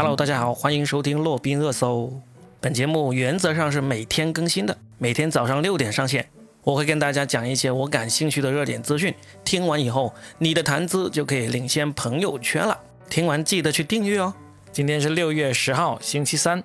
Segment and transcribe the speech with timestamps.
[0.00, 2.22] Hello，大家好，欢迎收听洛宾热搜。
[2.60, 6.24] 本节目原则上是每天更新的，每天早上六点上线。
[6.62, 9.12] 我会跟大家讲一些我感兴趣的热点资讯，
[9.44, 12.78] 听完以后，你的谈资就可以领先朋友圈了。
[13.10, 14.32] 听完记得去订阅哦。
[14.70, 16.62] 今天是六月十号，星期三。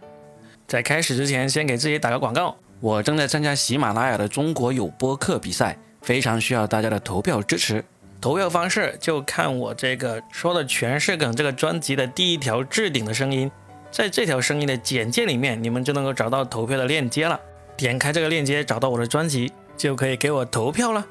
[0.68, 2.56] 在开始之前，先给自己打个广告。
[2.82, 7.84] 我正在参加喜马拉雅的中国有播客比赛，非常需要大家的投票支持。
[8.24, 13.52] 投票方式就看我这个说的全是梗这个专辑的第一条置顶的声音，
[13.92, 17.38] 在这条声音的简介里面，你们就能够找到投票的链接了。
[17.76, 21.06] 点开这个链接，找到我的专辑，就可以给我投票了。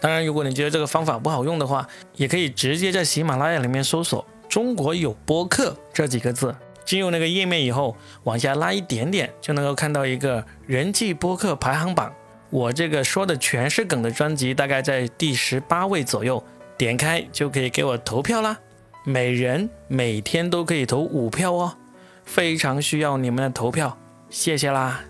[0.00, 7.94] 当然，如果你觉得这个方法不好用的话，也可以直接在喜马拉雅里面搜索“中国有播客”这几个字，进入那个页面以后，
[8.24, 12.10] 往下拉一点点，就能够看到一个人气播客排行榜。
[12.50, 16.42] 我这个说的全是梗的专辑，大概在第十八位左右，
[16.76, 18.58] 点开就可以给我投票啦。
[19.04, 21.76] 每人每天都可以投五票哦，
[22.24, 23.98] 非常需要你们的投票，
[24.30, 25.04] 谢谢啦。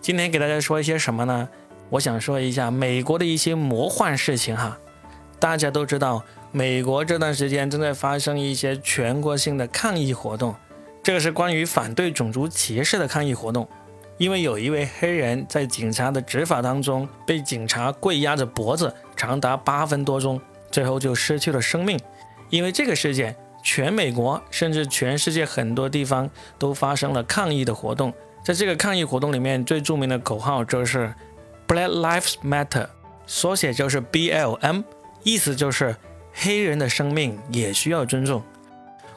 [0.00, 1.48] 今天给大家说一些什么呢？
[1.90, 4.78] 我想说一下美国的一些魔幻事情哈。
[5.38, 10.54] 大家都知道，美国这段时间正在发生一些全国性的抗议活动，
[11.04, 13.68] 这个是关于反对种族歧视的抗议活动。
[14.18, 21.98] 因为有一位黑人在警察的执法当中被警察跪压着脖子长达八分多钟，最后就失去了生命。
[22.50, 28.12] 因为这个事件，全美国甚至全世界很多地方都发生了抗议的活动。
[28.42, 31.14] 在这个抗议活动里面，最著名的口号就是
[31.68, 32.88] “Black Lives Matter”，
[33.26, 34.82] 缩写就是 BLM，
[35.22, 35.94] 意思就是
[36.32, 38.42] 黑人的生命也需要尊重。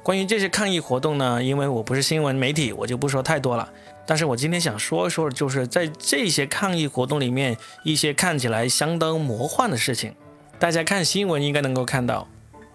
[0.03, 3.71] 关于这些抗议活动呢，因为我不是新闻媒体，我就不说太多了。
[4.05, 10.13] 但是我今天想说一说，就是在这些抗议活动里面，一些看起来相当魔幻的事情。
[10.59, 12.27] 大家看新闻应该能够看到，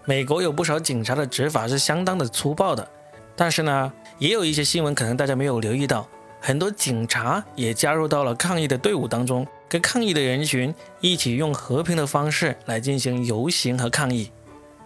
[0.05, 2.87] 美国有不少警察的执法是相当的粗暴的。
[3.35, 6.07] 但是呢，也有一些新闻可能大家没有留意到，
[6.41, 14.31] 很多警察也加入到了抗议的队伍当中，跟抗议的人群一起用和平的方式来进行游行和抗议。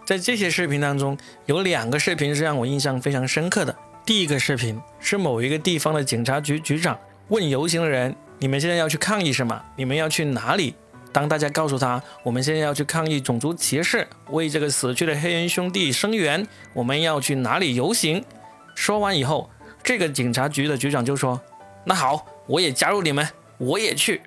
[0.06, 3.74] 在这些视频当中，有两个视频是让我印象非常深刻的。
[4.04, 6.98] 第一个视频是某一个地方的警察局局长
[7.28, 9.62] 问游行的人：“你们现在要去抗议什么？
[9.76, 10.74] 你们要去哪里？”
[11.14, 18.24] 当大家告诉他：“我们现在要去抗议种族歧视，为这个死去的黑人兄弟声援，我们要去哪里游行？”
[18.76, 19.50] 说完以后，
[19.84, 21.40] 这个警察局的局长就说
[21.86, 23.28] ：“那好，我也加入你们，
[23.60, 24.22] 我也去。”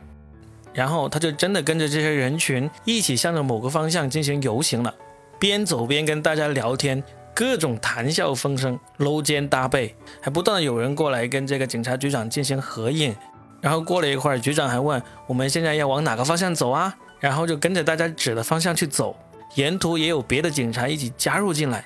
[0.73, 4.95] 然后他就真的跟着这些人群一起向着某个方向进行游行了，
[5.39, 7.03] 边走边跟大家聊天。
[7.35, 13.15] 各种谈笑风生，搂肩搭背，还不断的有人过来跟这个警察局长进行合影。
[13.61, 16.95] 然后过了一会儿，局长还问我们现在要往哪个方向走啊？
[17.19, 19.17] 然后就跟着大家指的方向去走。
[19.57, 21.85] 沿途也有别的警察一起加入进来。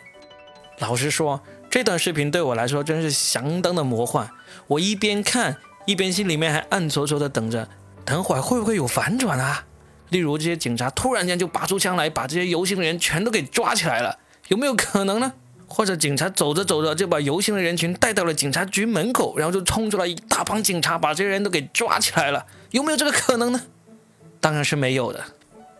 [0.80, 4.28] 老实说，这段视频对我来说真是相当的魔幻。
[4.66, 5.56] 我一边看，
[5.86, 7.68] 一边心里面还暗搓搓的等着，
[8.04, 9.64] 等会儿会不会有反转啊？
[10.10, 14.18] 例如这些警察突然间就拔出枪来，把这些游行的人全都给抓起来了。
[14.48, 15.32] 有没有可能呢？
[15.66, 22.46] 或者警察走着走着就把游行的人群带到了警察局门口，然后就冲出来一大帮警察，把这些人都给抓起来了？
[22.70, 23.60] 有没有这个可能呢？
[24.40, 25.22] 当然是没有的。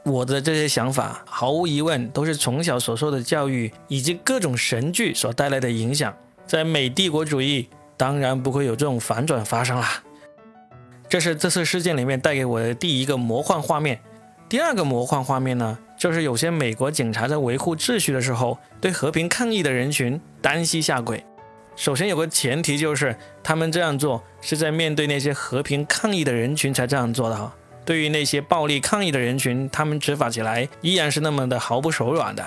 [0.04, 6.14] 我的这些想法，毫无疑问都是从小所受的教育以及各种神剧所带来的影响。
[6.46, 10.02] 在美帝国主义，当然不会有这种反转发生啦。
[11.08, 14.00] 这是这次事件里面带给我的第一个魔幻画面。
[14.48, 15.78] 第二个魔幻画面呢？
[15.98, 21.25] 就是有些美国警察在维护秩序的时候，对和平抗议的人群单膝下跪。
[21.75, 27.54] 首先有个前提，就是他们这样做是在面对那些和平抗议的人群才这样做的哈。
[27.84, 32.47] 对于那些暴力抗议的人群，他们执法起来依然是那么的毫不手软的。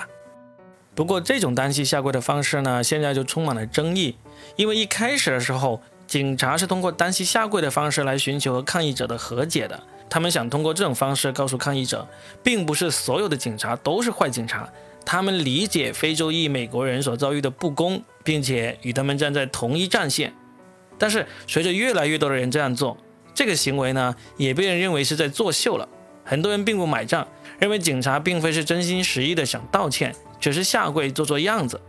[0.94, 4.16] 不过这种单膝下跪的方式呢，现在就充满了争议，
[4.56, 9.82] 因为一开始的时候，警察是通过单膝下跪的方式来寻求和抗议者的和解的。
[10.12, 12.06] 他们想通过这种方式告诉抗议者，
[12.42, 14.68] 并不是所有的警察都是坏警察。
[15.06, 20.34] 他们理解非洲裔美国人所遭遇的不公，并且与他们站在同一战线。
[20.98, 22.98] 但是，随着越来越多的人这样做，
[23.34, 25.88] 这个行为呢，也被人认为是在作秀了。
[26.22, 27.26] 很多人并不买账，
[27.58, 31.80] 认为警察并非是真心实意的想道歉，只是下跪做做样子。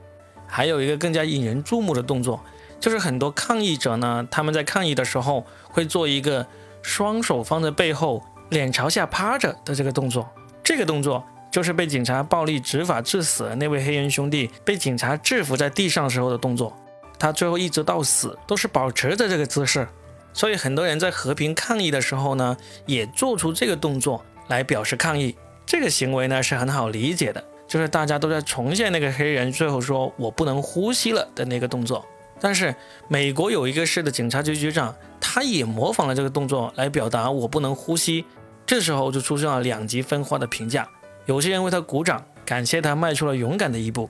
[0.47, 2.41] 还有一个更加引人注目的动作，
[2.79, 6.47] 就是很多抗议者呢，他们在抗议的时候会做一个。
[6.83, 10.29] 双手放在背后，脸朝下趴着的这个动作，
[10.63, 16.71] 这个动作就是被警察暴力执法致死的那位黑人兄弟被警察制服在地上时候的动作。
[17.17, 19.87] 他最后一直到死都是保持着这个姿势。
[20.33, 25.35] 所以很多人在和平抗议的时候呢，也做出这个动作来表示抗议。
[25.65, 32.05] 这个行为呢是很好理解的，就是大家都在重现那个黑人最后说我不能呼吸了的那个动作。
[32.43, 32.75] 但是
[33.07, 38.25] 美国有一个市的警察局局长，他也模仿了这个动作来表达我不能呼吸。
[38.65, 40.85] 这时候就出现了两极分化的评价，
[41.25, 44.09] 有些人为他鼓掌，感谢他迈出了勇敢的一步；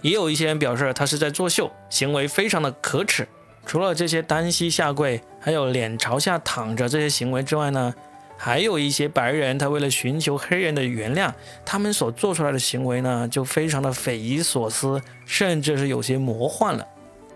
[0.00, 3.28] 也有一些人表示他是在作秀，行为非常的可耻。
[3.64, 7.94] 除了这些单膝下跪，还有脸朝下躺着这些行为之外呢，
[8.36, 11.32] 还有一些白人他为了寻求黑人的原谅，
[11.64, 16.84] 他们所做出来的行为呢，就非常的匪夷所思，甚至是有些魔幻了。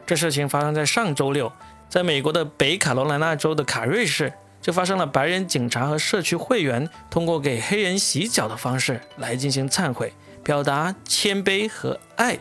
[0.06, 1.50] 这事情发生在上周六，
[1.88, 10.12] 在美国的北卡罗来纳州的卡瑞市，就发生了白人警察和社区会员通过给黑人洗脚的方式来进行忏悔，
[10.42, 12.38] 表达谦卑和爱。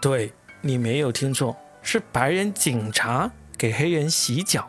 [0.00, 4.68] 对你没有听错，是白人警察给黑人洗脚。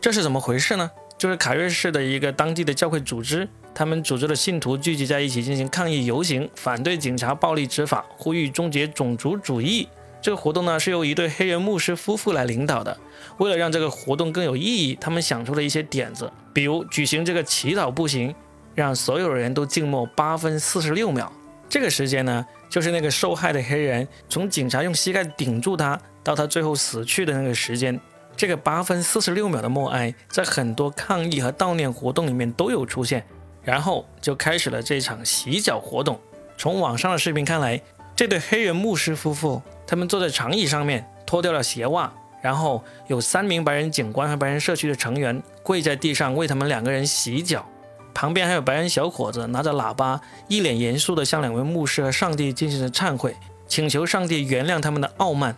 [0.00, 0.90] 这是怎么回事呢？
[1.16, 9.86] 就是卡瑞市的一个当地的教会组织，他们组织的信徒聚集在一起进行抗议游行，反对警察暴力执法，呼吁终结种族主义。
[10.22, 12.96] 这个活动呢是由一对黑人牧师夫妇来领导的。
[13.38, 18.34] 为了让这个活动更有意义，他们想出了一些点子，比如举行这个祈祷步行，
[18.74, 21.32] 让所有人都静默八分四十六秒。
[21.68, 27.98] 这个时间呢，就是那个受害的黑人从警察用膝盖顶住他到他最后死去的那个时间。
[28.36, 33.24] 这个八分四十六秒的默哀，在很多抗议和悼念活动里面都有出现。
[33.62, 36.18] 然后就开始了这场洗脚活动。
[36.56, 37.80] 从网上的视频看来，
[38.16, 39.62] 这对黑人牧师夫妇。
[39.90, 47.66] 他们坐在长椅上面，脱掉了鞋袜，然后有三名白人警官和白人社区的成员跪在地上为他们两个人洗脚，
[48.14, 53.34] 旁边还有白人小伙子拿着喇叭，一脸严肃地向两位牧师和上帝进行着忏悔，
[53.66, 55.56] 请求上帝原谅他们的傲慢。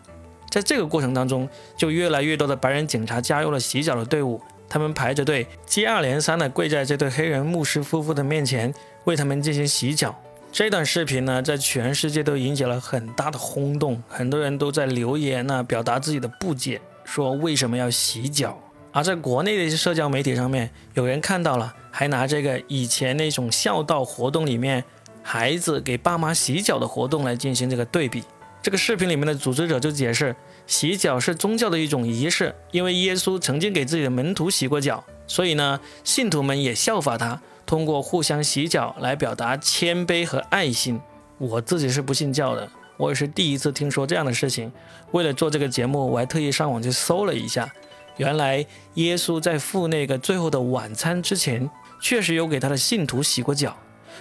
[0.48, 1.46] 在这个过程当中，
[1.76, 8.72] 就越来越多的白人警察加入了洗脚的队伍，他们排着队，接二连三地跪在这对黑人牧师夫妇的面前，
[9.04, 10.18] 为他们进行洗脚。
[10.52, 18.60] 这段视频呢，在全世界都引起了很大的轰动，很多人都在留言呢，表达自己的不解，说为什么要洗脚？
[18.92, 24.84] 而在国内的一些社交媒体上面，有人看到了，还拿这个以前那种孝道活动里面
[25.22, 28.22] 孩子给爸妈洗脚的活动来进行这个对比。
[28.60, 37.40] 这个视频里面的组织者就解释，洗脚是宗教的一种仪式，因为耶稣曾经给自己的门徒洗过脚，所以呢，信徒们也效法他。
[37.72, 41.00] 通过互相洗脚来表达谦卑和爱心。
[41.38, 44.70] 我自己是不信教的，我也是第一次听说这样的事情。
[45.12, 47.72] 为了做这个节目，我还特意上网去搜了一下，
[48.18, 48.66] 原来
[48.96, 53.74] 耶稣在赴那个最后的晚餐之前，确实有给他的信徒洗过脚。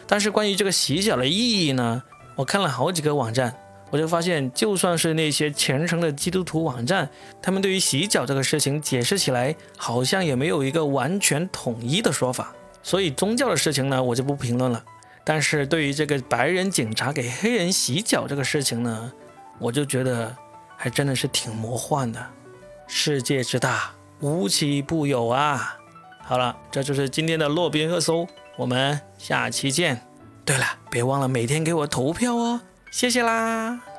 [0.07, 2.01] 但是关于这个洗脚的意义呢，
[2.37, 3.53] 我看了好几个网站，
[3.89, 7.09] 我就发现，就算是那些虔诚的基督徒网站，
[7.41, 12.55] 他们对于洗脚这个事情解释起来，好像也没有一个完全统一的说法。
[12.83, 14.83] 所以宗教的事情呢，我就不评论了。
[15.23, 19.11] 但是对于这个白人警察给黑人洗脚这个事情呢，
[19.59, 20.35] 我就觉得
[20.75, 22.25] 还真的是挺魔幻的。
[22.87, 25.77] 世界之大，无奇不有啊！
[26.23, 30.01] 好了，这就是今天的洛宾热搜，我们下期见。
[30.43, 32.61] 对了，别忘了每天给我投票哦，
[32.91, 33.90] 谢谢啦！